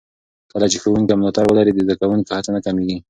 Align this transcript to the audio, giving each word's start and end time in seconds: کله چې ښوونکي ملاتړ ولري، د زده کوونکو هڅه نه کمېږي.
کله 0.51 0.65
چې 0.71 0.77
ښوونکي 0.81 1.13
ملاتړ 1.17 1.45
ولري، 1.47 1.71
د 1.73 1.79
زده 1.85 1.95
کوونکو 2.01 2.29
هڅه 2.37 2.49
نه 2.55 2.61
کمېږي. 2.65 2.97